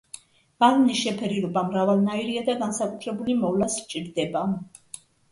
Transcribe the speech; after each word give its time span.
ბალნის 0.61 1.01
შეფერილობა 1.01 1.61
მრავალნაირია 1.67 2.41
და 2.47 2.55
განსაკუთრებული 2.61 3.35
მოვლა 3.41 3.67
სჭირდება. 3.75 4.43